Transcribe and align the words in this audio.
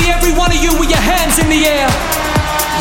see 0.00 0.10
every 0.10 0.32
one 0.32 0.50
of 0.50 0.60
you 0.62 0.72
with 0.78 0.88
your 0.88 1.00
hands 1.00 1.38
in 1.38 1.48
the 1.48 1.66
air. 1.68 1.88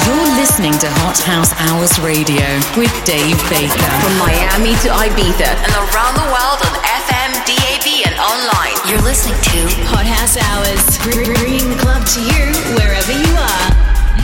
You're 0.08 0.32
listening 0.40 0.74
to 0.80 0.88
Hot 1.04 1.20
House 1.20 1.52
Hours 1.68 2.00
Radio 2.00 2.48
with 2.80 2.92
Dave 3.04 3.38
Baker. 3.52 3.92
From 4.00 4.16
Miami 4.18 4.74
to 4.88 4.90
Ibiza 4.90 5.52
and 5.52 5.74
around 5.92 6.16
the 6.16 6.28
world 6.32 6.60
on 6.64 6.74
FM, 7.04 7.32
DAB, 7.44 7.88
and 8.08 8.16
online. 8.18 8.76
You're 8.88 9.04
listening 9.04 9.38
to 9.52 9.60
Hot 9.92 10.08
House 10.08 10.40
Hours, 10.40 10.82
bringing 11.04 11.70
the 11.70 11.80
club 11.84 12.06
to 12.16 12.20
you 12.24 12.46
wherever 12.80 13.12
you 13.12 13.32
are. 13.36 13.68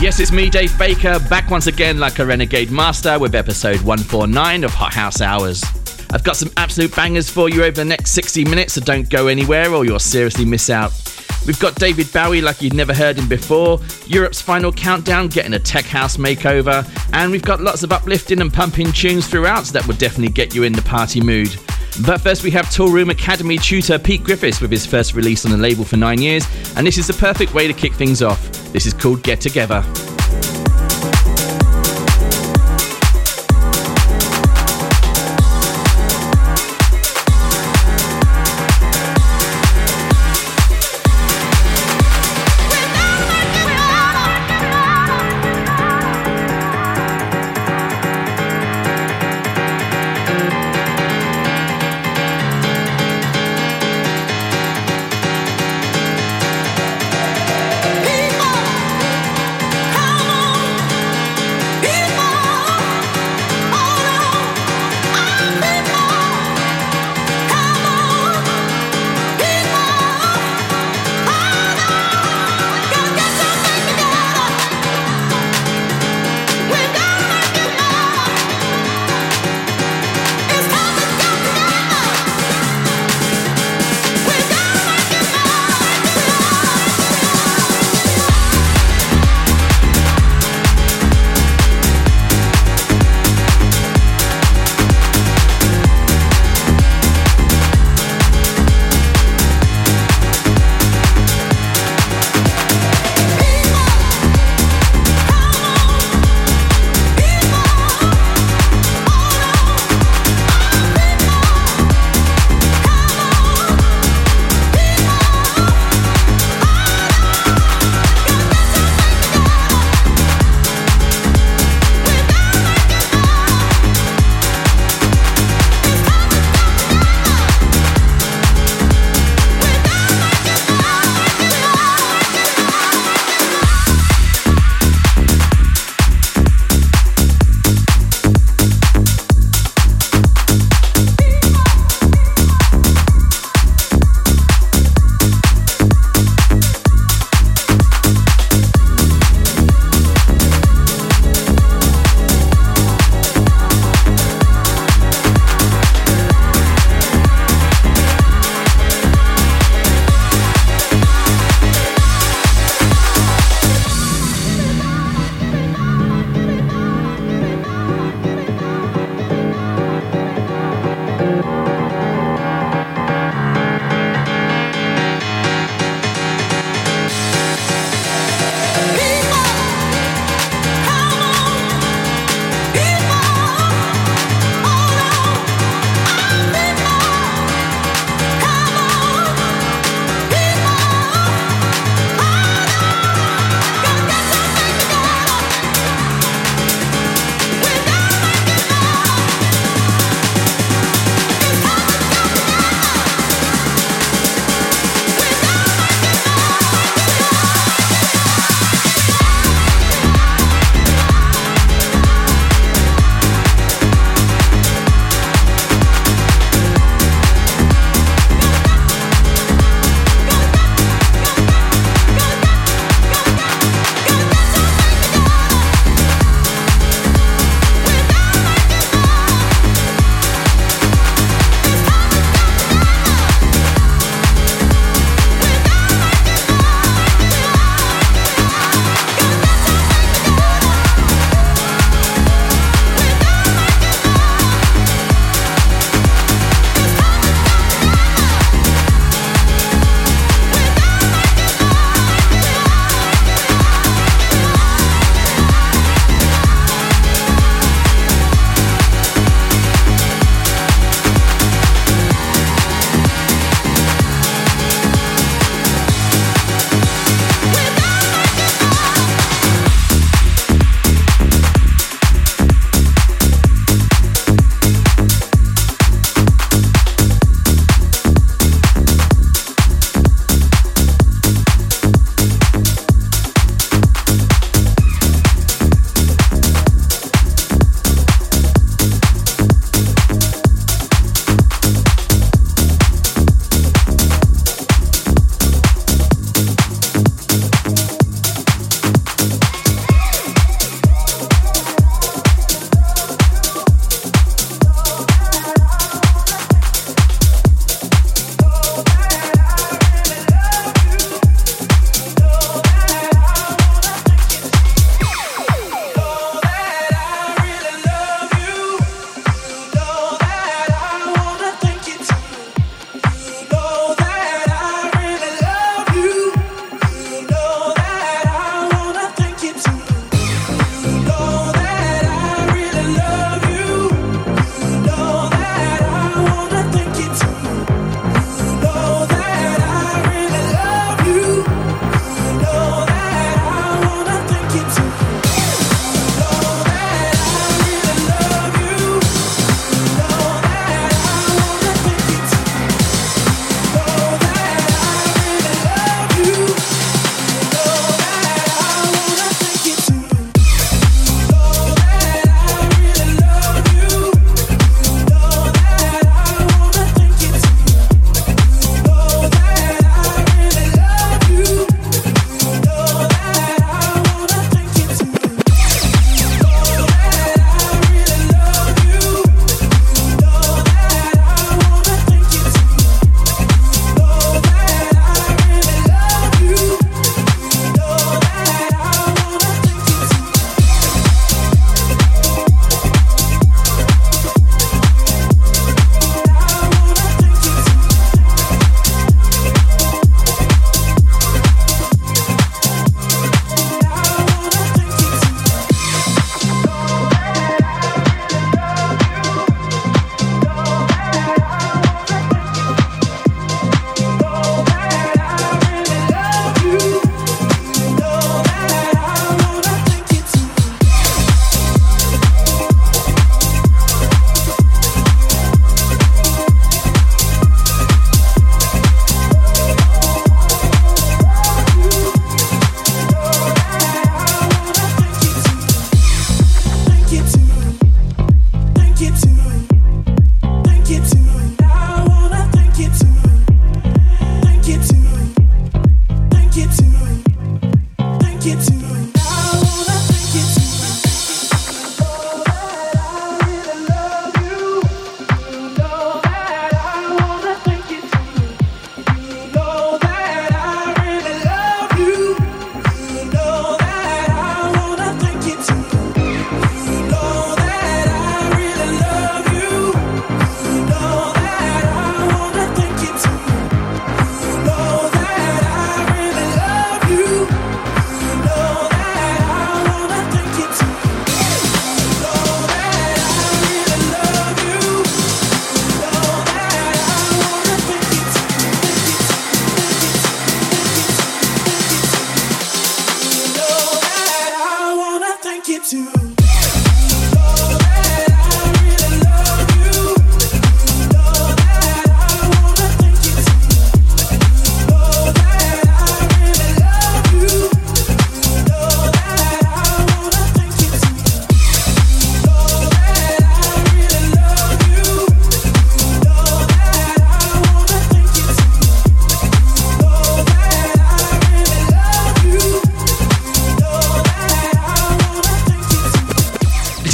Yes, 0.00 0.20
it's 0.20 0.32
me, 0.32 0.50
Dave 0.50 0.76
Baker, 0.78 1.18
back 1.28 1.50
once 1.50 1.66
again 1.66 1.98
like 1.98 2.18
a 2.18 2.26
renegade 2.26 2.70
master 2.70 3.18
with 3.18 3.34
episode 3.34 3.80
149 3.82 4.64
of 4.64 4.72
Hot 4.72 4.92
House 4.92 5.20
Hours. 5.20 5.62
I've 6.12 6.24
got 6.24 6.36
some 6.36 6.50
absolute 6.56 6.94
bangers 6.94 7.28
for 7.28 7.48
you 7.48 7.62
over 7.64 7.72
the 7.72 7.84
next 7.84 8.12
60 8.12 8.44
minutes, 8.44 8.74
so 8.74 8.80
don't 8.80 9.08
go 9.08 9.26
anywhere 9.26 9.72
or 9.72 9.84
you'll 9.84 9.98
seriously 9.98 10.44
miss 10.44 10.70
out. 10.70 10.92
We've 11.46 11.60
got 11.60 11.76
David 11.76 12.12
Bowie 12.12 12.40
like 12.40 12.60
you'd 12.60 12.74
never 12.74 12.92
heard 12.92 13.16
him 13.16 13.28
before, 13.28 13.80
Europe's 14.06 14.42
final 14.42 14.72
countdown 14.72 15.28
getting 15.28 15.54
a 15.54 15.58
tech 15.60 15.84
house 15.84 16.16
makeover, 16.16 16.84
and 17.12 17.30
we've 17.30 17.44
got 17.44 17.60
lots 17.60 17.84
of 17.84 17.92
uplifting 17.92 18.40
and 18.40 18.52
pumping 18.52 18.90
tunes 18.90 19.28
throughout 19.28 19.66
so 19.66 19.72
that 19.74 19.86
will 19.86 19.94
definitely 19.94 20.32
get 20.32 20.54
you 20.54 20.64
in 20.64 20.72
the 20.72 20.82
party 20.82 21.20
mood. 21.20 21.56
But 22.04 22.20
first, 22.20 22.42
we 22.42 22.50
have 22.50 22.66
Toolroom 22.66 23.10
Academy 23.10 23.58
tutor 23.58 23.98
Pete 23.98 24.24
Griffiths 24.24 24.60
with 24.60 24.72
his 24.72 24.84
first 24.84 25.14
release 25.14 25.44
on 25.44 25.52
the 25.52 25.56
label 25.56 25.84
for 25.84 25.96
nine 25.96 26.20
years, 26.20 26.46
and 26.76 26.84
this 26.86 26.98
is 26.98 27.06
the 27.06 27.14
perfect 27.14 27.54
way 27.54 27.68
to 27.68 27.72
kick 27.72 27.94
things 27.94 28.22
off. 28.22 28.50
This 28.72 28.84
is 28.84 28.92
called 28.92 29.22
Get 29.22 29.40
Together. 29.40 29.84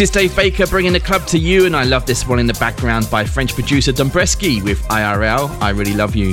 Is 0.03 0.11
Dave 0.11 0.35
Baker 0.35 0.67
bringing 0.67 0.93
the 0.93 0.99
club 0.99 1.29
to 1.29 1.39
you, 1.39 1.65
and 1.65 1.77
I 1.77 1.85
love 1.85 2.07
this 2.07 2.27
one 2.27 2.41
in 2.41 2.49
the 2.49 2.55
background 2.55 3.09
by 3.09 3.25
French 3.25 3.55
producer 3.55 3.93
Dombresky 3.93 4.61
with 4.61 4.83
IRL, 4.89 5.49
I 5.63 5.71
Really 5.71 5.95
Love 5.95 6.17
You. 6.17 6.31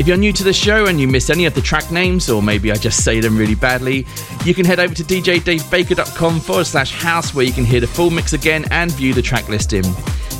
If 0.00 0.08
you're 0.08 0.16
new 0.16 0.32
to 0.32 0.42
the 0.42 0.52
show 0.52 0.86
and 0.86 1.00
you 1.00 1.06
miss 1.06 1.30
any 1.30 1.44
of 1.44 1.54
the 1.54 1.60
track 1.60 1.92
names, 1.92 2.28
or 2.28 2.42
maybe 2.42 2.72
I 2.72 2.74
just 2.74 3.04
say 3.04 3.20
them 3.20 3.38
really 3.38 3.54
badly, 3.54 4.04
you 4.44 4.52
can 4.52 4.64
head 4.64 4.80
over 4.80 4.92
to 4.96 5.04
djdavebaker.com 5.04 6.40
forward 6.40 6.66
slash 6.66 6.90
house 6.90 7.32
where 7.32 7.44
you 7.44 7.52
can 7.52 7.64
hear 7.64 7.78
the 7.78 7.86
full 7.86 8.10
mix 8.10 8.32
again 8.32 8.64
and 8.72 8.90
view 8.90 9.14
the 9.14 9.22
track 9.22 9.48
listing. 9.48 9.84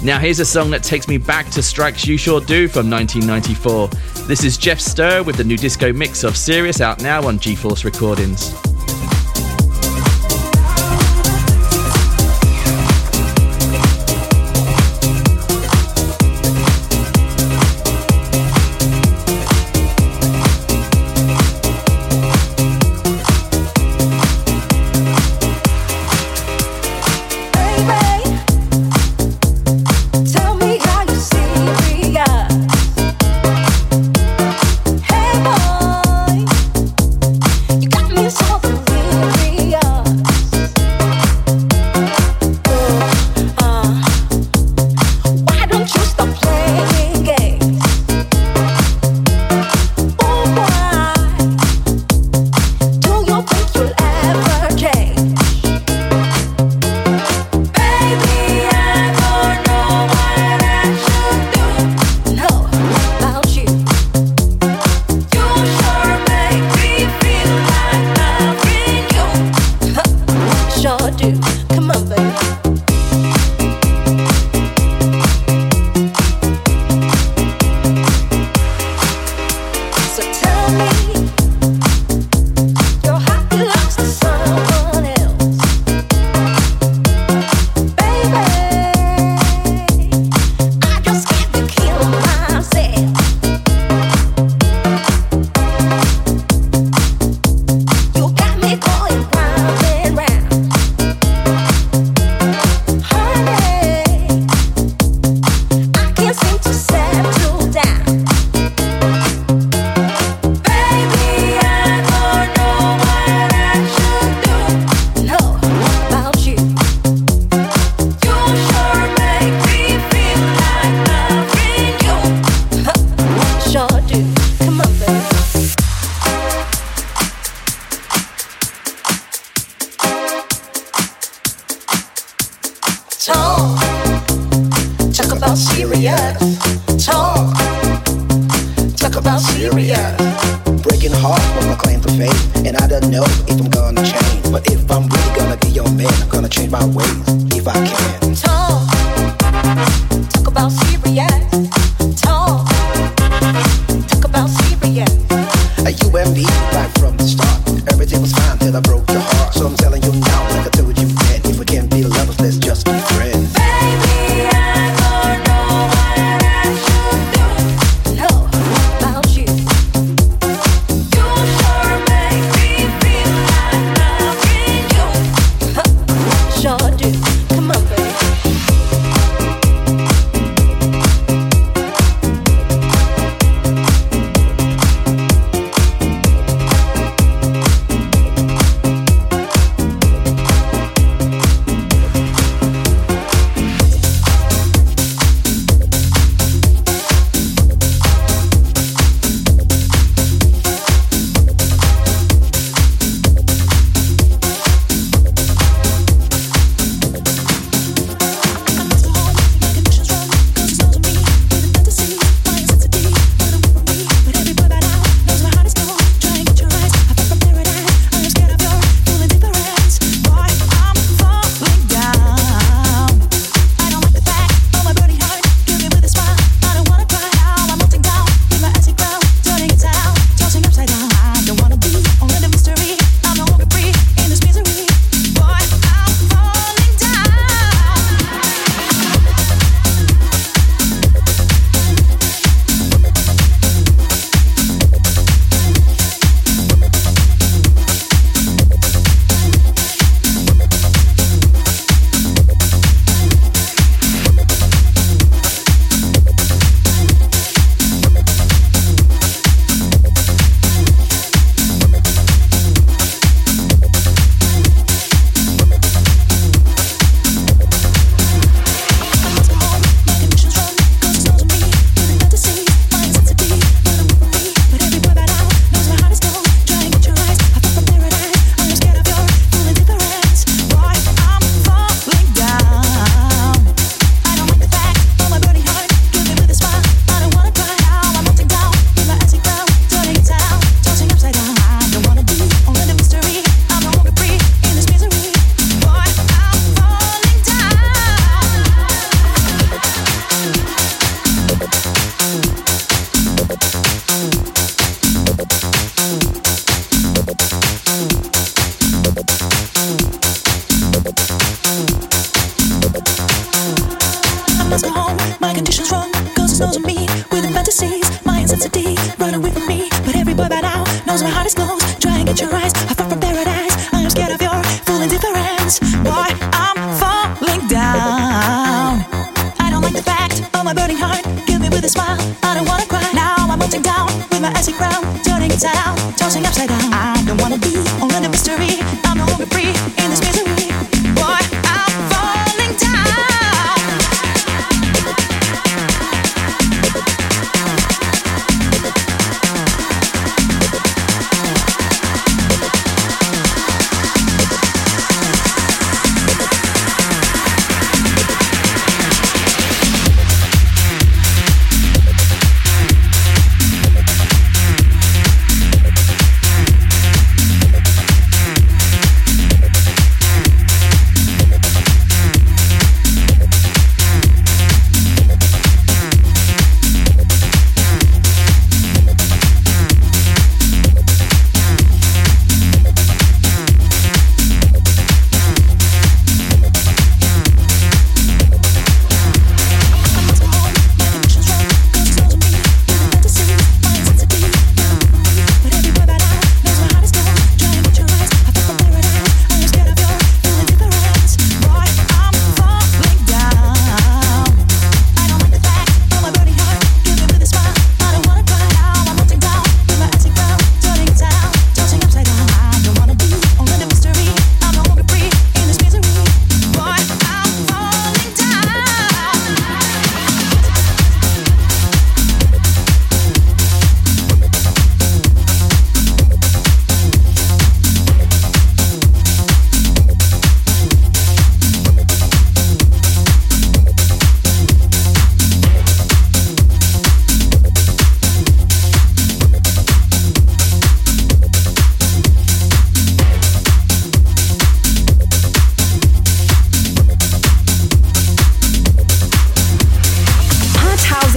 Now, 0.02 0.18
here's 0.18 0.40
a 0.40 0.44
song 0.44 0.72
that 0.72 0.82
takes 0.82 1.06
me 1.06 1.16
back 1.16 1.50
to 1.50 1.62
Strikes 1.62 2.08
You 2.08 2.16
Sure 2.16 2.40
Do 2.40 2.66
from 2.66 2.90
1994. 2.90 4.26
This 4.26 4.42
is 4.42 4.58
Jeff 4.58 4.80
Stir 4.80 5.22
with 5.22 5.36
the 5.36 5.44
new 5.44 5.56
disco 5.56 5.92
mix 5.92 6.24
of 6.24 6.36
Sirius 6.36 6.80
out 6.80 7.00
now 7.00 7.24
on 7.24 7.38
G 7.38 7.54
Force 7.54 7.84
Recordings. 7.84 8.73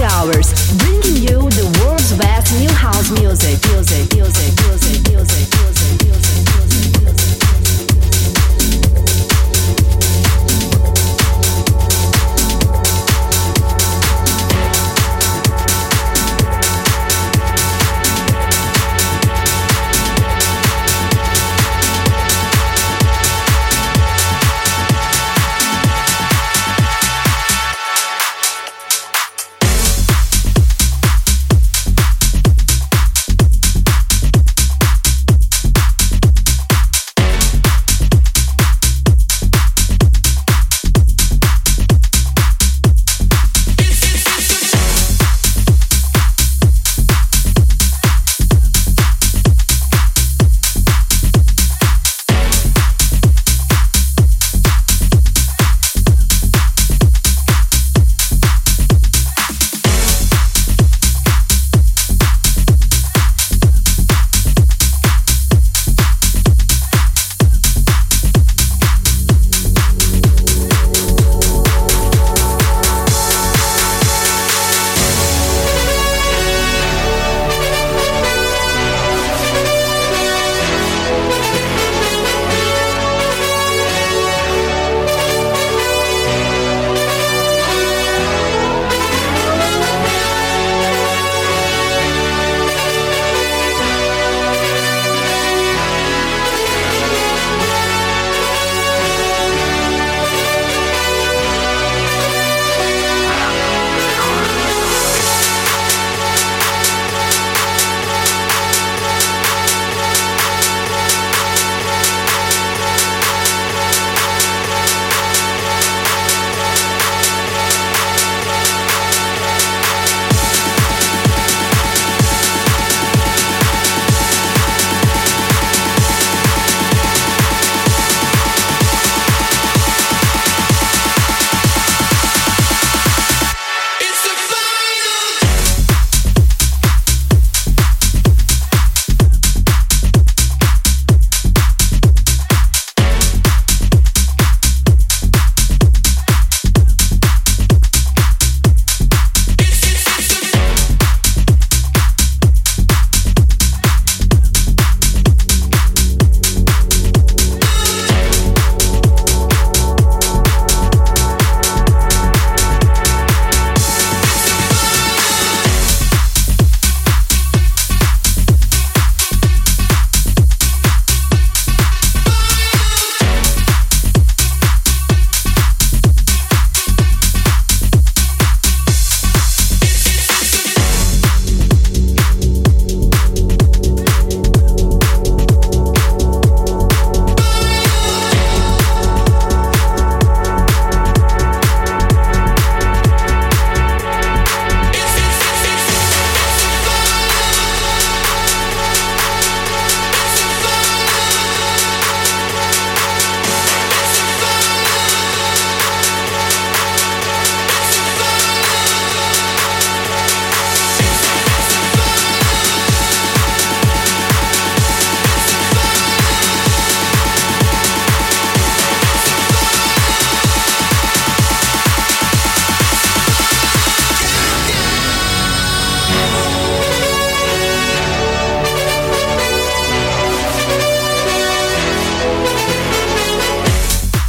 Hours, 0.00 0.54
bringing 0.78 1.16
you 1.16 1.50
the 1.50 1.80
world's 1.82 2.12
best 2.16 2.56
new 2.60 2.70
house 2.70 3.10
music, 3.10 3.58
music, 3.66 4.14
music, 4.14 4.54
music, 4.62 5.10
music, 5.10 5.58
music. 5.58 5.77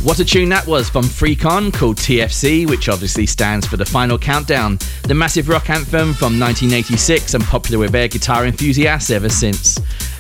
What 0.10 0.18
a 0.18 0.26
tune 0.26 0.50
that 0.50 0.66
was 0.66 0.90
from 0.90 1.04
Freecon 1.04 1.72
called 1.72 1.98
TFC, 1.98 2.68
which 2.68 2.90
obviously 2.90 3.28
stands 3.28 3.68
for 3.68 3.78
the 3.78 3.86
final 3.86 4.18
countdown, 4.18 4.80
the 5.04 5.14
massive 5.14 5.48
rock 5.48 5.70
anthem 5.70 6.16
from 6.16 6.40
1986 6.40 7.36
and 7.36 7.44
popular 7.44 7.78
with 7.78 7.94
air 7.94 8.08
guitar 8.08 8.48
enthusiasts 8.48 9.12
ever 9.12 9.30
since. 9.30 9.78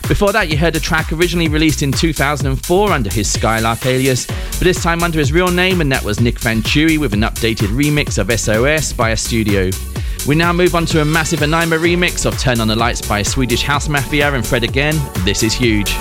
Before 0.07 0.31
that, 0.31 0.47
you 0.47 0.57
heard 0.57 0.75
a 0.75 0.79
track 0.79 1.11
originally 1.11 1.47
released 1.47 1.81
in 1.81 1.91
2004 1.91 2.91
under 2.91 3.09
his 3.09 3.33
Skylark 3.33 3.83
alias, 3.87 4.27
but 4.27 4.59
this 4.59 4.83
time 4.83 5.01
under 5.01 5.17
his 5.17 5.33
real 5.33 5.49
name, 5.49 5.81
and 5.81 5.91
that 5.91 6.03
was 6.03 6.19
Nick 6.19 6.37
Venturi 6.37 6.99
with 6.99 7.13
an 7.13 7.21
updated 7.21 7.69
remix 7.69 8.19
of 8.19 8.31
SOS 8.39 8.93
by 8.93 9.09
a 9.09 9.17
studio. 9.17 9.71
We 10.27 10.35
now 10.35 10.53
move 10.53 10.75
on 10.75 10.85
to 10.85 11.01
a 11.01 11.05
massive 11.05 11.41
Anima 11.41 11.77
remix 11.77 12.27
of 12.27 12.37
Turn 12.37 12.59
on 12.59 12.67
the 12.67 12.75
Lights 12.75 13.01
by 13.01 13.23
Swedish 13.23 13.63
House 13.63 13.89
Mafia 13.89 14.31
and 14.35 14.45
Fred 14.45 14.63
again. 14.63 15.01
This 15.25 15.41
is 15.41 15.55
huge. 15.55 15.91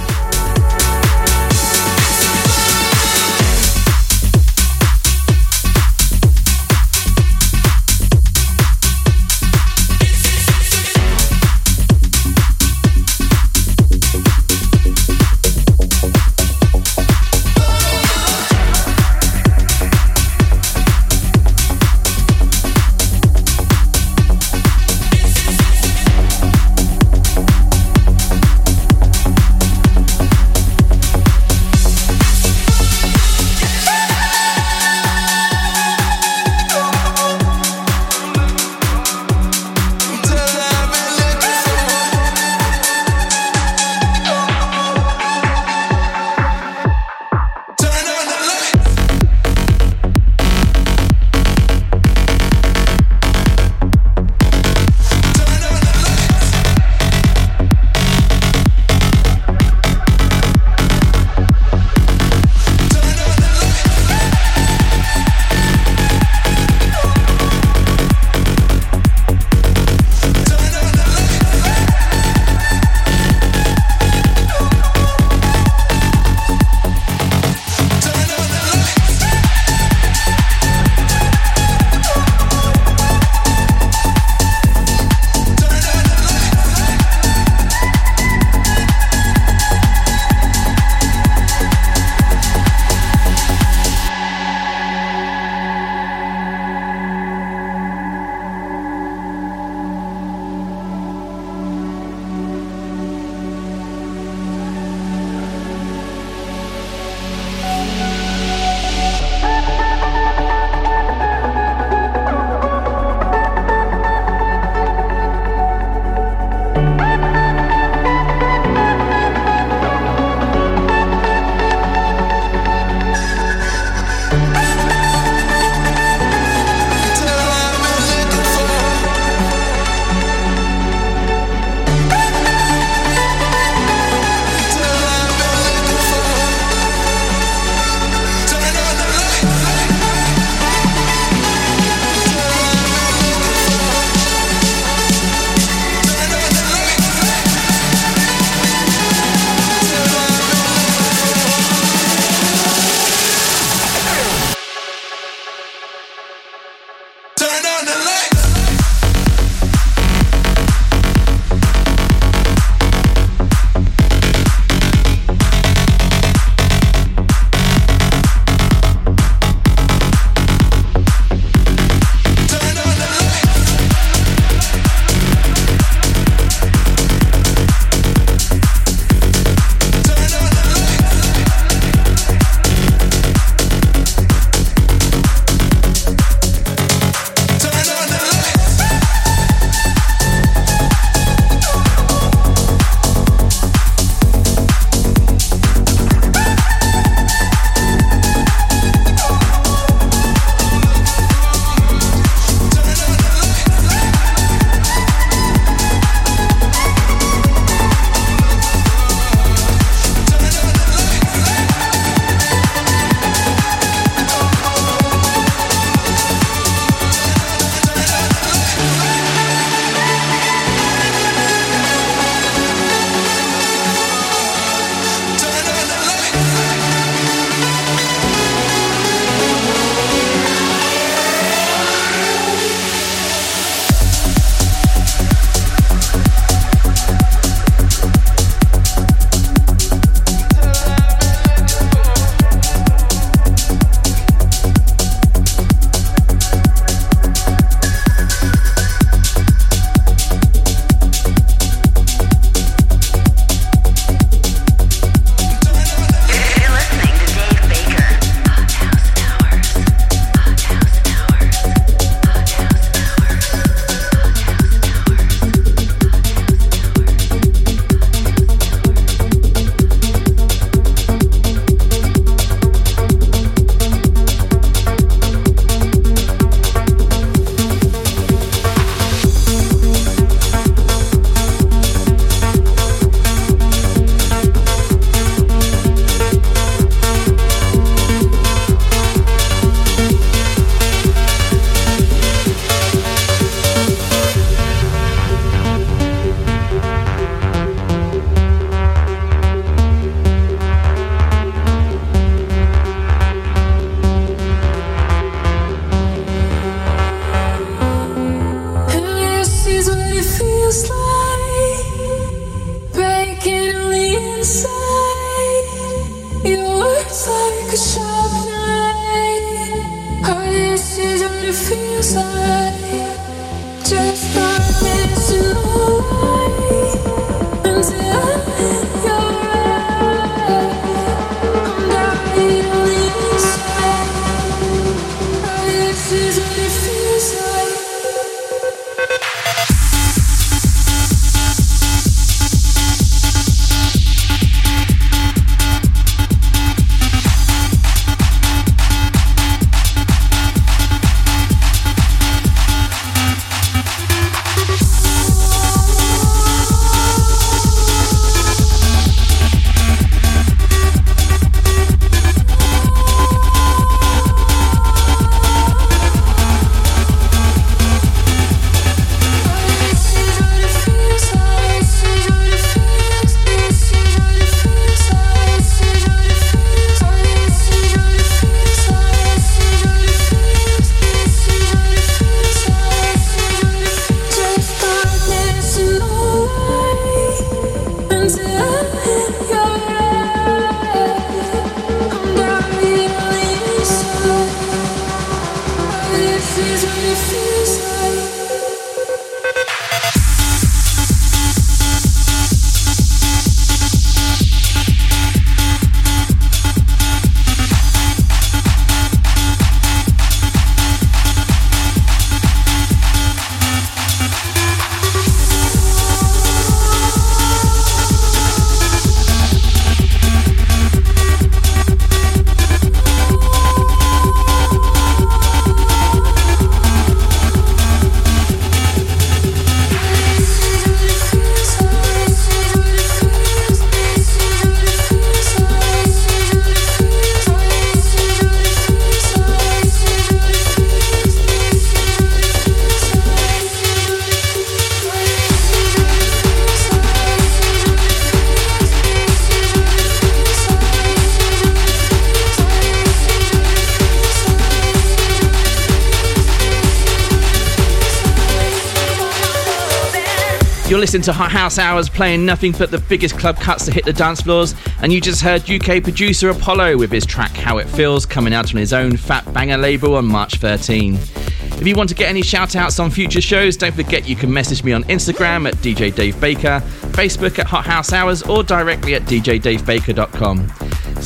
Listening 461.09 461.23
to 461.23 461.33
Hot 461.33 461.51
House 461.51 461.79
Hours 461.79 462.11
playing 462.11 462.45
nothing 462.45 462.73
but 462.73 462.91
the 462.91 462.99
biggest 462.99 463.39
club 463.39 463.57
cuts 463.57 463.87
to 463.87 463.91
hit 463.91 464.05
the 464.05 464.13
dance 464.13 464.43
floors, 464.43 464.75
and 465.01 465.11
you 465.11 465.23
just 465.23 465.41
heard 465.41 465.63
UK 465.63 466.03
producer 466.03 466.51
Apollo 466.51 466.99
with 466.99 467.11
his 467.11 467.25
track 467.25 467.53
How 467.53 467.79
It 467.79 467.89
Feels 467.89 468.27
coming 468.27 468.53
out 468.53 468.75
on 468.75 468.79
his 468.79 468.93
own 468.93 469.17
Fat 469.17 469.51
Banger 469.55 469.79
label 469.79 470.17
on 470.17 470.27
March 470.27 470.57
13. 470.57 471.15
If 471.15 471.87
you 471.87 471.97
want 471.97 472.11
to 472.11 472.15
get 472.15 472.29
any 472.29 472.43
shout 472.43 472.77
outs 472.77 472.99
on 472.99 473.11
future 473.11 473.41
shows, 473.41 473.75
don't 473.75 473.95
forget 473.95 474.29
you 474.29 474.37
can 474.37 474.53
message 474.53 474.85
me 474.85 474.93
on 474.93 475.03
Instagram 475.05 475.67
at 475.67 475.77
DJ 475.77 476.15
Dave 476.15 476.39
Baker, 476.43 476.83
Facebook 477.13 477.59
at 477.59 477.67
Hot 477.67 477.87
House 477.87 478.13
Hours, 478.13 478.43
or 478.43 478.63
directly 478.63 479.15
at 479.15 479.23
djdavebaker.com. 479.23 480.71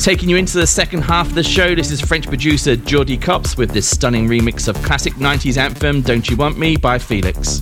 Taking 0.01 0.29
you 0.29 0.37
into 0.37 0.59
the 0.59 0.65
second 0.65 1.01
half 1.01 1.27
of 1.27 1.35
the 1.35 1.43
show, 1.43 1.75
this 1.75 1.91
is 1.91 1.99
French 1.99 2.29
producer 2.29 2.77
Jordi 2.77 3.21
Cops 3.21 3.57
with 3.57 3.71
this 3.71 3.89
stunning 3.89 4.29
remix 4.29 4.69
of 4.69 4.81
classic 4.81 5.15
90s 5.15 5.57
anthem 5.57 6.01
Don't 6.01 6.29
You 6.29 6.37
Want 6.37 6.57
Me 6.57 6.77
by 6.77 6.97
Felix. 6.97 7.61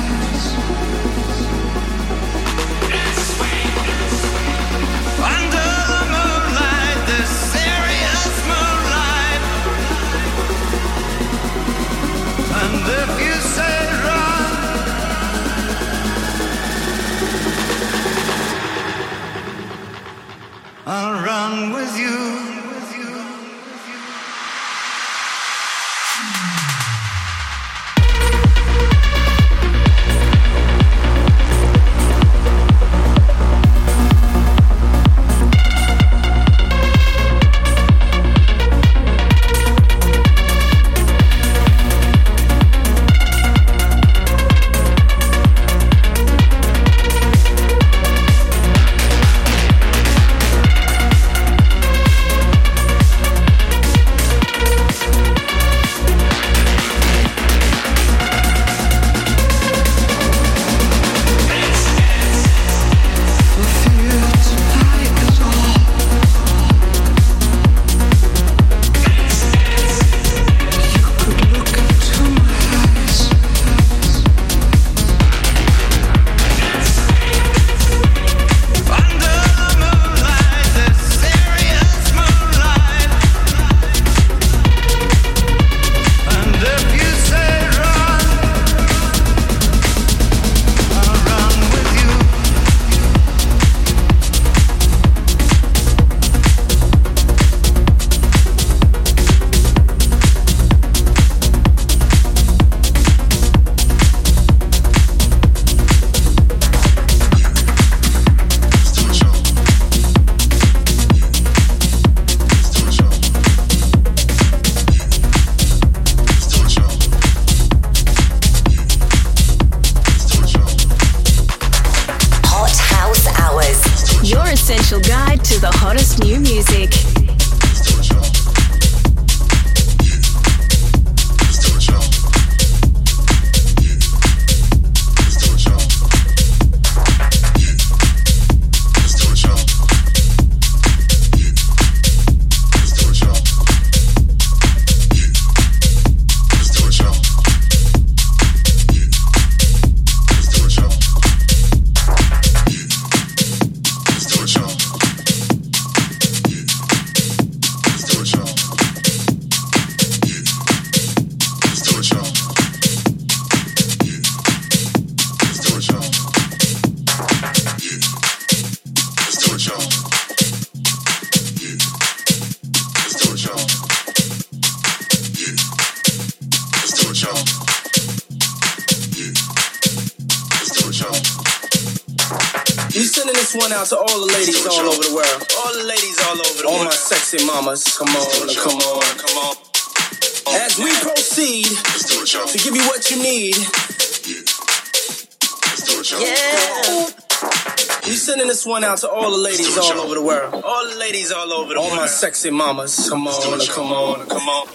one 198.71 198.83
out 198.83 198.99
to 198.99 199.09
all 199.09 199.31
the 199.31 199.37
ladies 199.37 199.77
all 199.77 199.99
over 199.99 200.15
the 200.15 200.21
world. 200.21 200.63
All 200.63 200.89
the 200.89 200.97
ladies 200.97 201.31
all 201.31 201.51
over 201.51 201.73
the 201.73 201.79
all 201.79 201.87
world. 201.87 201.99
All 201.99 202.05
my 202.05 202.07
sexy 202.07 202.49
mamas. 202.49 203.09
Come 203.09 203.27
on, 203.27 203.59
come 203.67 203.91
on, 203.91 204.27
come 204.27 204.47
on. 204.49 204.67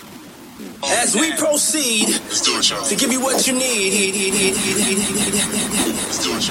As 0.85 1.15
we 1.15 1.33
proceed 1.33 2.09
to 2.09 2.97
give 2.97 3.11
you 3.13 3.21
what 3.21 3.47
you 3.47 3.55
need. 3.55 4.55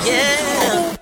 Yeah. 0.05 0.95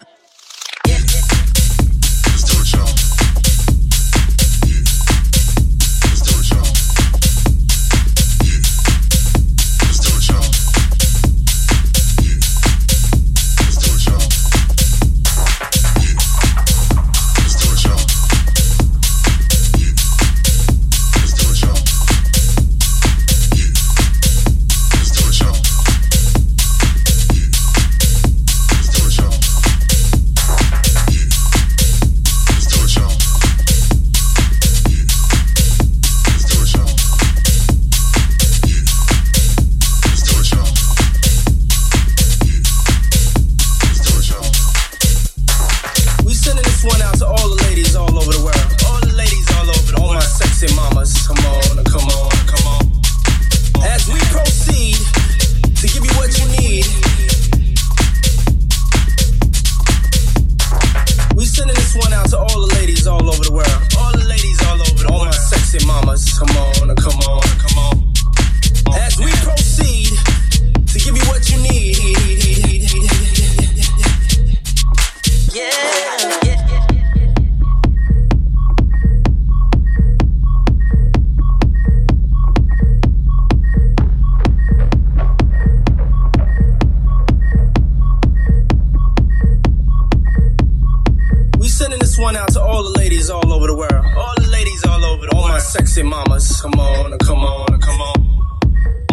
Sexy 95.86 96.04
mamas. 96.04 96.62
Come 96.62 96.80
on, 96.80 97.18
come 97.20 97.40
on, 97.40 97.82
come 97.82 98.00
on. 98.00 98.16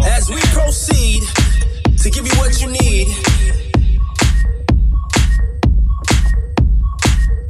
As 0.04 0.30
we 0.30 0.40
proceed 0.54 1.22
to 1.98 2.10
give 2.10 2.24
you 2.24 2.32
what 2.38 2.60
you 2.60 2.68
need. 2.70 3.08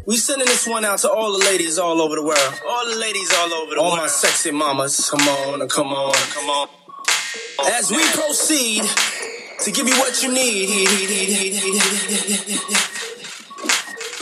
We 0.06 0.16
sending 0.16 0.46
this 0.46 0.66
one 0.66 0.86
out 0.86 1.00
to 1.00 1.10
all 1.10 1.38
the 1.38 1.44
ladies 1.44 1.78
all 1.78 2.00
over 2.00 2.16
the 2.16 2.22
world. 2.22 2.60
All 2.66 2.86
the 2.88 2.96
ladies 2.96 3.30
all 3.34 3.52
over 3.52 3.74
the 3.74 3.80
all 3.80 3.90
world. 3.90 3.98
All 3.98 4.04
my 4.04 4.08
sexy 4.08 4.52
mamas. 4.52 5.10
Come 5.10 5.28
on, 5.28 5.68
come 5.68 5.88
on, 5.88 6.14
come 6.14 6.48
on. 6.48 6.68
As 7.72 7.90
we 7.90 8.02
proceed 8.14 8.84
to 9.64 9.70
give 9.70 9.86
you 9.86 9.96
what 9.96 10.22
you 10.22 10.32
need. 10.32 10.70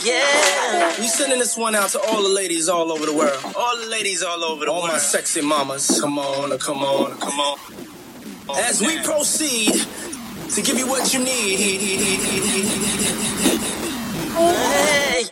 Yeah. 0.03 0.99
We 0.99 1.07
sending 1.07 1.39
this 1.39 1.57
one 1.57 1.75
out 1.75 1.89
to 1.89 1.99
all 1.99 2.23
the 2.23 2.29
ladies 2.29 2.69
all 2.69 2.91
over 2.91 3.05
the 3.05 3.13
world. 3.13 3.39
All 3.55 3.77
the 3.77 3.87
ladies 3.87 4.23
all 4.23 4.43
over 4.43 4.65
the 4.65 4.71
all 4.71 4.81
world. 4.81 4.91
All 4.91 4.95
my 4.95 4.99
sexy 4.99 5.41
mamas. 5.41 5.99
Come 5.99 6.17
on, 6.17 6.57
come 6.59 6.83
on, 6.83 7.17
come 7.19 7.39
on. 7.39 7.59
As 8.57 8.81
we 8.81 8.97
proceed 9.01 9.73
to 10.53 10.61
give 10.61 10.77
you 10.77 10.87
what 10.87 11.13
you 11.13 11.19
need. 11.19 11.59
Hey. 14.35 15.25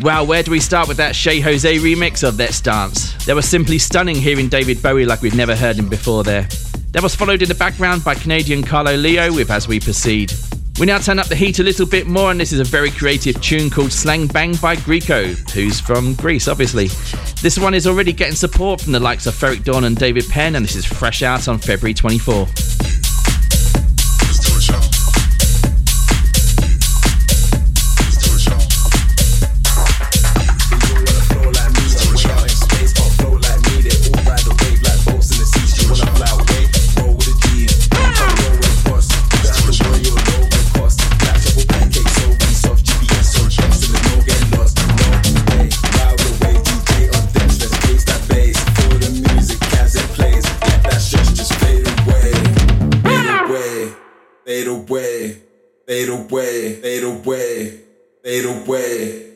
Wow, 0.00 0.24
where 0.24 0.42
do 0.42 0.50
we 0.50 0.60
start 0.60 0.88
with 0.88 0.96
that 0.96 1.14
Shay 1.14 1.40
Jose 1.40 1.76
remix 1.76 2.26
of 2.26 2.38
Let's 2.38 2.60
Dance? 2.60 3.12
They 3.26 3.34
were 3.34 3.42
simply 3.42 3.78
stunning 3.78 4.16
hearing 4.16 4.48
David 4.48 4.82
Bowie 4.82 5.04
like 5.04 5.22
we'd 5.22 5.34
never 5.34 5.56
heard 5.56 5.76
him 5.76 5.88
before 5.88 6.24
there. 6.24 6.48
That 6.92 7.02
was 7.02 7.14
followed 7.14 7.42
in 7.42 7.48
the 7.48 7.54
background 7.54 8.04
by 8.04 8.14
Canadian 8.14 8.62
Carlo 8.62 8.96
Lio 8.96 9.32
with 9.32 9.50
As 9.50 9.68
We 9.68 9.80
Proceed. 9.80 10.32
We 10.78 10.86
now 10.86 10.98
turn 10.98 11.18
up 11.18 11.26
the 11.26 11.34
heat 11.34 11.58
a 11.58 11.64
little 11.64 11.86
bit 11.86 12.06
more, 12.06 12.30
and 12.30 12.38
this 12.38 12.52
is 12.52 12.60
a 12.60 12.64
very 12.64 12.92
creative 12.92 13.40
tune 13.42 13.68
called 13.68 13.90
Slang 13.92 14.28
Bang 14.28 14.54
by 14.56 14.76
Grieco, 14.76 15.34
who's 15.50 15.80
from 15.80 16.14
Greece, 16.14 16.46
obviously. 16.46 16.86
This 17.42 17.58
one 17.58 17.74
is 17.74 17.88
already 17.88 18.12
getting 18.12 18.36
support 18.36 18.80
from 18.80 18.92
the 18.92 19.00
likes 19.00 19.26
of 19.26 19.34
Ferreck 19.34 19.64
Dawn 19.64 19.82
and 19.82 19.96
David 19.96 20.28
Penn, 20.28 20.54
and 20.54 20.64
this 20.64 20.76
is 20.76 20.86
fresh 20.86 21.24
out 21.24 21.48
on 21.48 21.58
February 21.58 21.94
24. 21.94 22.46
Pero 58.30 58.62
pues 58.62 59.27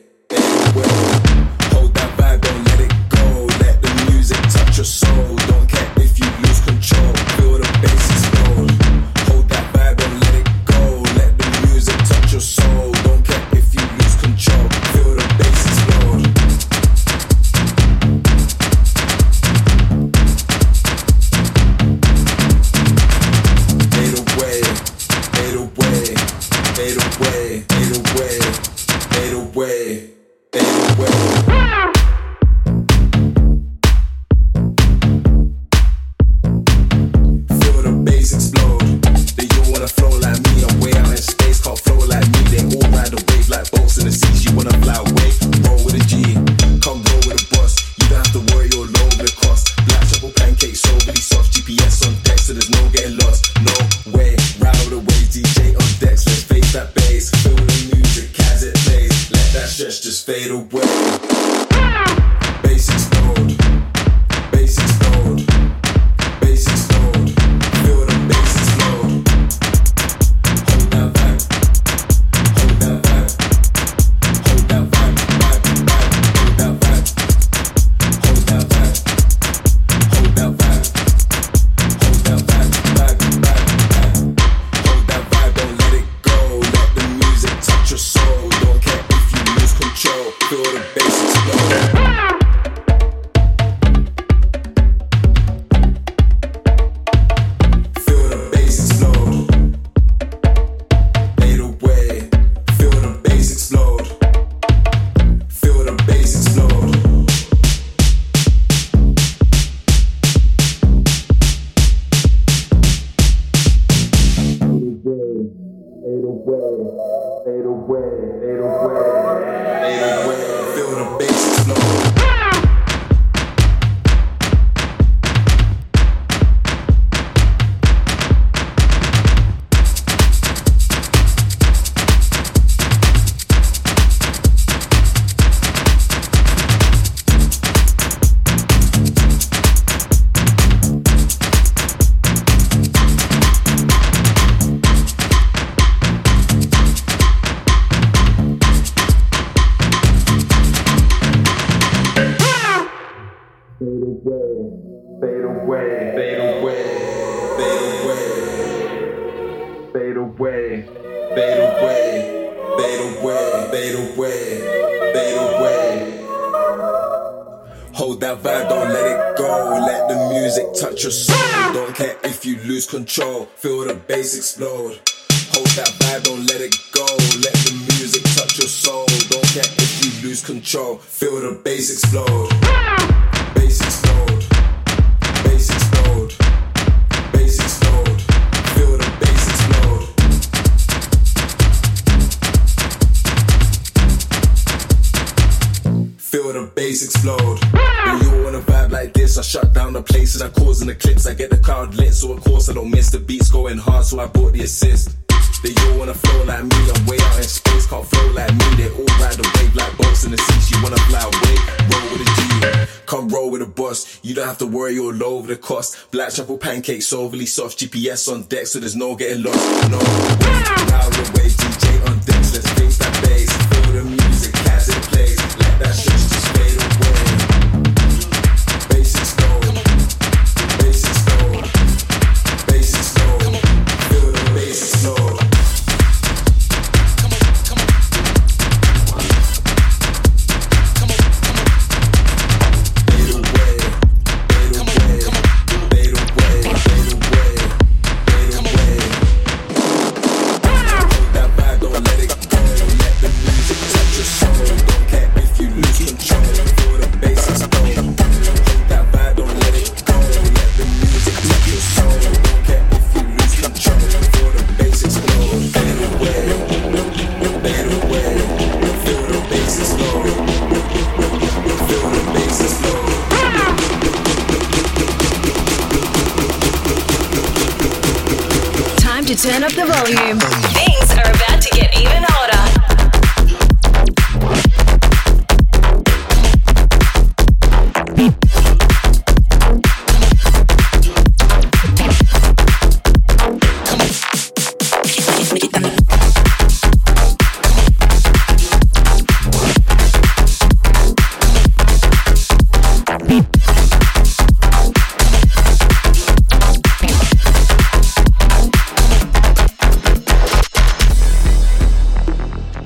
pancakes, 216.83 217.13
overly 217.13 217.45
soft, 217.45 217.79
GPS 217.79 218.31
on 218.31 218.43
deck, 218.43 218.67
so 218.67 218.77
there's 218.77 218.95
no 218.95 219.15
getting 219.15 219.41
lost. 219.41 219.89
No, 219.89 220.42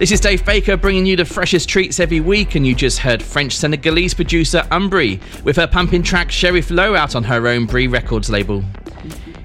This 0.07 0.13
is 0.13 0.21
Dave 0.21 0.45
Baker 0.45 0.77
bringing 0.77 1.05
you 1.05 1.17
the 1.17 1.25
freshest 1.25 1.67
treats 1.67 1.99
every 1.99 2.21
week, 2.21 2.55
and 2.55 2.65
you 2.65 2.73
just 2.73 2.99
heard 2.99 3.21
French 3.21 3.57
Senegalese 3.57 4.13
producer 4.13 4.65
Umbri 4.71 5.19
with 5.43 5.57
her 5.57 5.67
pumping 5.67 6.01
track 6.01 6.31
Sheriff 6.31 6.71
Low 6.71 6.95
out 6.95 7.13
on 7.13 7.25
her 7.25 7.45
own 7.49 7.65
Brie 7.65 7.87
Records 7.87 8.29
label. 8.29 8.63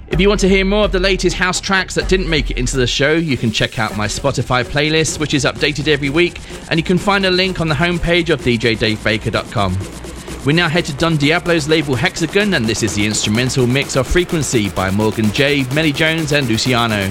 If 0.06 0.20
you 0.20 0.28
want 0.28 0.40
to 0.42 0.48
hear 0.48 0.64
more 0.64 0.84
of 0.84 0.92
the 0.92 1.00
latest 1.00 1.34
house 1.34 1.60
tracks 1.60 1.96
that 1.96 2.08
didn't 2.08 2.30
make 2.30 2.52
it 2.52 2.58
into 2.58 2.76
the 2.76 2.86
show, 2.86 3.12
you 3.12 3.36
can 3.36 3.50
check 3.50 3.80
out 3.80 3.96
my 3.96 4.06
Spotify 4.06 4.62
playlist, 4.62 5.18
which 5.18 5.34
is 5.34 5.44
updated 5.44 5.88
every 5.88 6.10
week, 6.10 6.40
and 6.70 6.78
you 6.78 6.84
can 6.84 6.96
find 6.96 7.26
a 7.26 7.30
link 7.32 7.60
on 7.60 7.66
the 7.66 7.74
homepage 7.74 8.30
of 8.30 8.40
djdavebaker.com. 8.42 10.44
We 10.46 10.52
now 10.52 10.68
head 10.68 10.84
to 10.84 10.94
Don 10.94 11.16
Diablo's 11.16 11.68
label 11.68 11.96
Hexagon, 11.96 12.54
and 12.54 12.66
this 12.66 12.84
is 12.84 12.94
the 12.94 13.04
instrumental 13.04 13.66
mix 13.66 13.96
of 13.96 14.06
Frequency 14.06 14.70
by 14.70 14.92
Morgan 14.92 15.32
J, 15.32 15.64
Melly 15.74 15.90
Jones, 15.90 16.30
and 16.30 16.46
Luciano. 16.46 17.10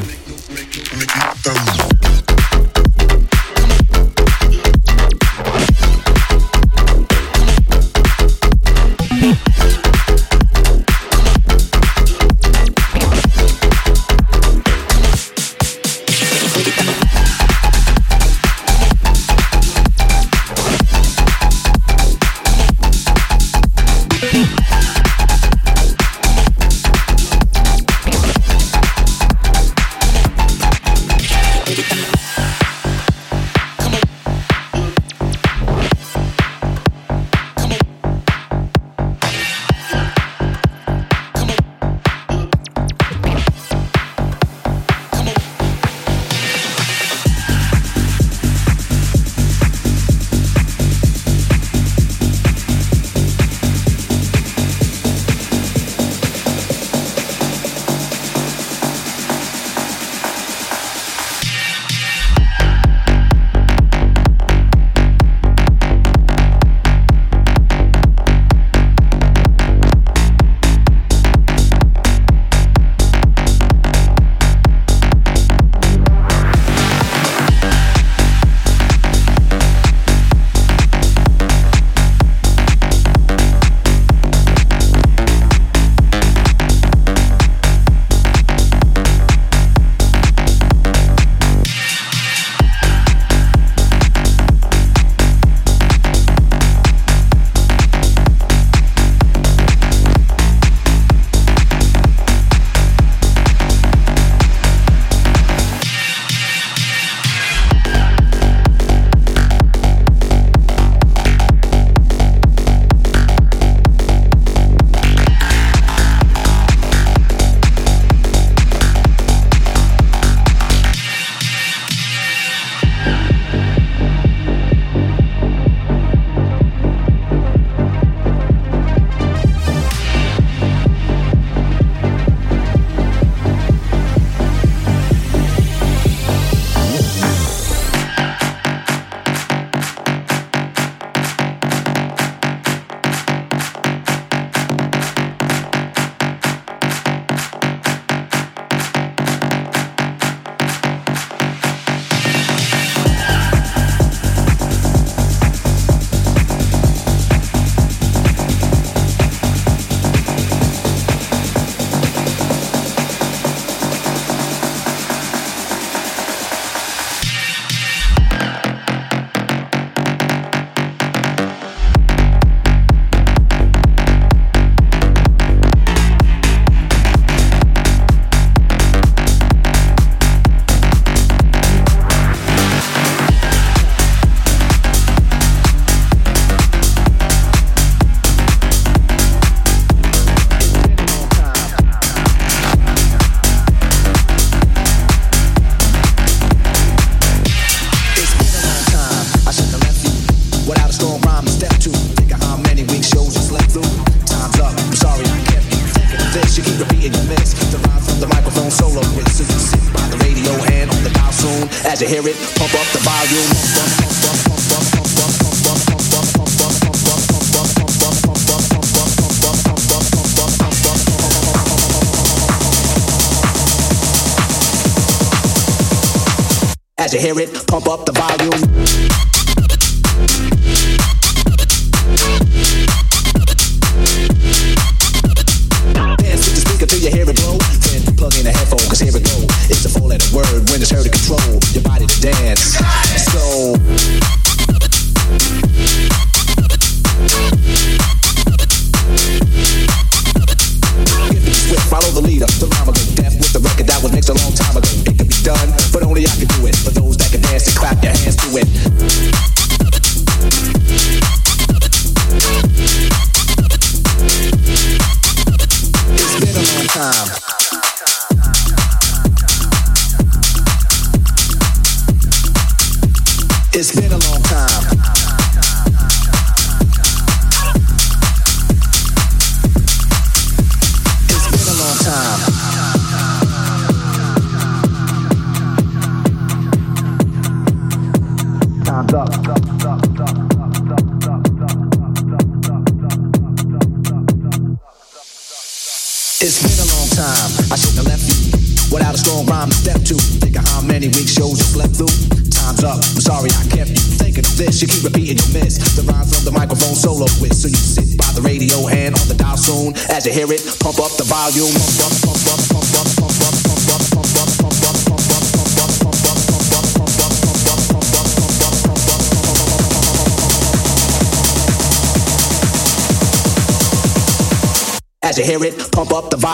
As 325.24 325.38
you 325.38 325.46
hear 325.46 325.64
it, 325.64 325.92
pump 325.94 326.12
up 326.12 326.30
the 326.30 326.36
vibe. 326.36 326.52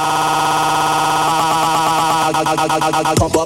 Pump 3.17 3.36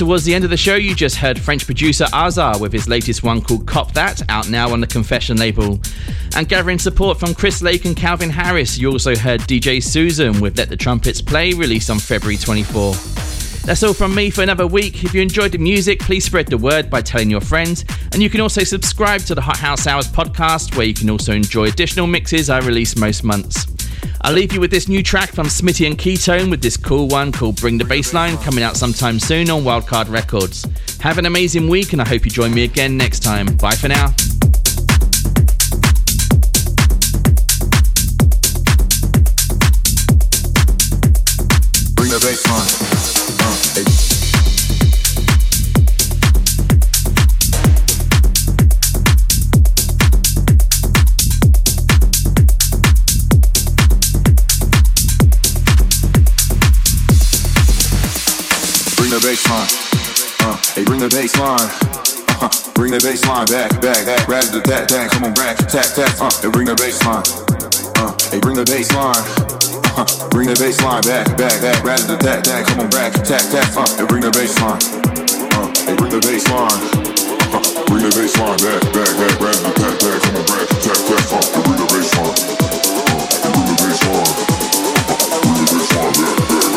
towards 0.00 0.24
the 0.24 0.34
end 0.34 0.44
of 0.44 0.50
the 0.50 0.56
show, 0.56 0.76
you 0.76 0.94
just 0.94 1.16
heard 1.16 1.38
French 1.38 1.66
producer 1.66 2.06
Azar 2.14 2.58
with 2.58 2.72
his 2.72 2.88
latest 2.88 3.22
one 3.22 3.42
called 3.42 3.66
Cop 3.66 3.92
That, 3.92 4.22
out 4.30 4.48
now 4.48 4.72
on 4.72 4.80
the 4.80 4.86
Confession 4.86 5.36
label. 5.36 5.78
And 6.34 6.48
gathering 6.48 6.78
support 6.78 7.20
from 7.20 7.34
Chris 7.34 7.60
Lake 7.60 7.84
and 7.84 7.94
Calvin 7.94 8.30
Harris, 8.30 8.78
you 8.78 8.90
also 8.90 9.14
heard 9.14 9.42
DJ 9.42 9.82
Susan 9.82 10.40
with 10.40 10.56
Let 10.56 10.70
the 10.70 10.76
Trumpets 10.76 11.20
Play, 11.20 11.52
released 11.52 11.90
on 11.90 11.98
February 11.98 12.38
24. 12.38 12.94
That's 13.66 13.82
all 13.82 13.92
from 13.92 14.14
me 14.14 14.30
for 14.30 14.42
another 14.42 14.66
week. 14.66 15.04
If 15.04 15.12
you 15.12 15.20
enjoyed 15.20 15.52
the 15.52 15.58
music, 15.58 16.00
please 16.00 16.24
spread 16.24 16.46
the 16.46 16.56
word 16.56 16.88
by 16.88 17.02
telling 17.02 17.30
your 17.30 17.42
friends. 17.42 17.84
And 18.14 18.22
you 18.22 18.30
can 18.30 18.40
also 18.40 18.64
subscribe 18.64 19.20
to 19.26 19.34
the 19.34 19.42
Hot 19.42 19.58
House 19.58 19.86
Hours 19.86 20.08
podcast, 20.08 20.78
where 20.78 20.86
you 20.86 20.94
can 20.94 21.10
also 21.10 21.34
enjoy 21.34 21.66
additional 21.66 22.06
mixes 22.06 22.48
I 22.48 22.60
release 22.60 22.96
most 22.96 23.22
months. 23.22 23.66
I'll 24.22 24.32
leave 24.32 24.52
you 24.52 24.60
with 24.60 24.70
this 24.70 24.88
new 24.88 25.02
track 25.02 25.30
from 25.30 25.46
Smitty 25.46 25.86
and 25.86 25.98
Ketone 25.98 26.50
with 26.50 26.62
this 26.62 26.76
cool 26.76 27.08
one 27.08 27.32
called 27.32 27.60
Bring 27.60 27.78
the 27.78 27.84
Bassline 27.84 28.42
coming 28.42 28.62
out 28.62 28.76
sometime 28.76 29.18
soon 29.18 29.50
on 29.50 29.62
Wildcard 29.62 30.10
Records. 30.10 30.66
Have 31.00 31.18
an 31.18 31.26
amazing 31.26 31.68
week 31.68 31.92
and 31.92 32.02
I 32.02 32.08
hope 32.08 32.24
you 32.24 32.30
join 32.30 32.52
me 32.52 32.64
again 32.64 32.96
next 32.96 33.20
time. 33.20 33.46
Bye 33.56 33.74
for 33.74 33.88
now. 33.88 34.14
Bring 60.90 61.06
the 61.06 61.14
bass 61.14 61.38
line. 61.38 61.70
Uh, 62.42 62.50
bring 62.74 62.90
the 62.90 62.98
bass 62.98 63.22
line 63.22 63.46
back, 63.46 63.70
back, 63.78 64.02
back, 64.02 64.26
rat 64.26 64.42
the 64.50 64.58
that, 64.66 64.90
that, 64.90 65.06
come 65.14 65.22
on, 65.22 65.30
back, 65.38 65.54
tap, 65.70 65.86
tap, 65.94 66.10
uh, 66.18 66.26
hey, 66.42 66.50
bring 66.50 66.66
the 66.66 66.74
bass 66.74 66.98
line. 67.06 67.22
Uh, 67.94 68.10
hey, 68.26 68.42
bring 68.42 68.58
the 68.58 68.66
bass 68.66 68.90
line. 68.90 69.14
Uh, 69.94 70.02
bring 70.34 70.50
the 70.50 70.58
bass 70.58 70.82
line 70.82 70.98
back, 71.06 71.30
back, 71.38 71.54
back, 71.62 71.78
rat 71.86 72.02
the 72.10 72.18
that, 72.26 72.42
that, 72.42 72.66
come 72.66 72.82
on, 72.82 72.90
back, 72.90 73.14
tap, 73.22 73.38
tap, 73.54 73.70
uh, 73.78 73.86
hey, 73.94 74.02
bring 74.10 74.26
the 74.26 74.34
bass 74.34 74.50
line. 74.58 74.82
Uh, 75.54 75.70
hey, 75.86 75.94
bring 75.94 76.10
the 76.10 76.18
bass 76.26 76.42
line. 76.50 76.82
Uh, 77.54 77.62
bring 77.86 78.02
the 78.02 78.10
bass 78.10 78.34
line 78.34 78.58
back, 78.58 78.82
back, 78.90 79.14
back, 79.14 79.34
rat 79.38 79.58
the 79.62 79.70
that, 79.70 79.94
that, 79.94 80.18
come 80.26 80.42
on, 80.42 80.44
back, 80.50 80.66
tap, 80.82 80.98
tap, 81.06 81.22
uh, 81.30 81.46
hey, 81.54 81.62
bring 81.70 81.78
the 81.78 81.86
bass 81.86 82.10
line. 82.18 82.34
Uh, 82.34 83.30
hey, 83.30 83.54
bring 83.54 83.70
the 83.70 83.78
bass 83.78 84.02
line. 84.10 84.26
Uh, 85.06 85.14
bring 85.38 85.54
the 85.54 85.70
bass 85.70 85.94
line 85.94 86.18
back, 86.18 86.42
back, 86.50 86.74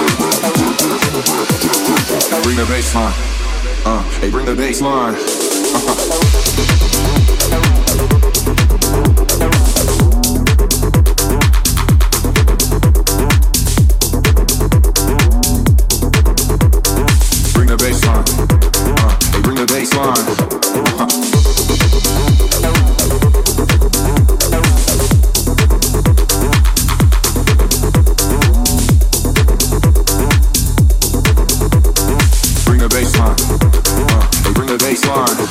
back. 2.29 2.45
Bring 2.45 2.61
the 2.61 2.69
bassline. 2.69 3.42
Uh, 3.85 4.01
hey, 4.21 4.29
bring 4.29 4.45
the 4.45 4.53
bassline. 4.53 5.42
Baseline. 34.93 35.42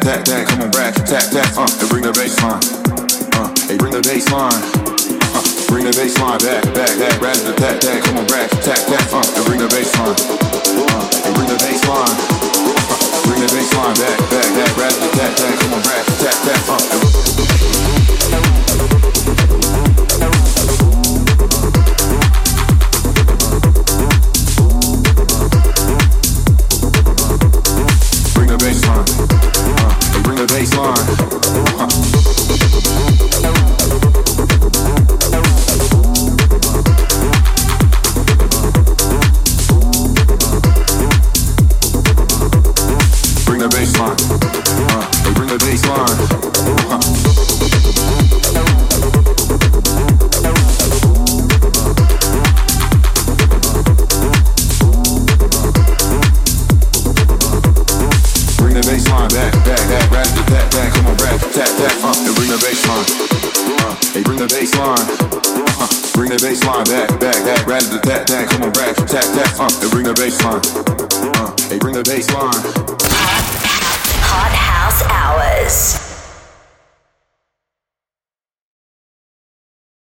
Tat, 0.00 0.24
tat, 0.24 0.46
come 0.46 0.60
on, 0.62 0.70
back, 0.70 0.94
tap, 0.94 1.22
tap, 1.30 1.56
uh, 1.56 1.66
hey, 1.66 1.88
bring 1.88 2.02
the 2.02 2.12
bassline. 2.12 2.62
Uh, 3.34 3.48
hey, 3.66 3.76
bring 3.76 3.92
the 3.92 4.00
bassline. 4.00 4.62
Uh, 5.34 5.68
bring 5.68 5.84
the 5.84 5.90
bassline 5.90 6.38
back, 6.40 6.62
back, 6.74 6.98
back, 6.98 7.20
rat 7.20 7.36
tat, 7.56 7.80
tat, 7.80 8.04
come 8.04 8.18
on, 8.18 8.26
back, 8.26 8.50
tap, 8.62 8.78
tap, 8.86 9.12
uh, 9.12 9.22
hey, 9.34 9.44
bring 9.44 9.58
the 9.58 9.68
baseline. 9.68 10.55